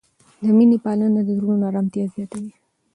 [0.43, 2.51] د مینې پالنه د زړونو آرامتیا زیاتوي.